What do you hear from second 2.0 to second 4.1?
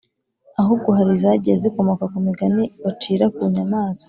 ku migani bacira ku nyamaswa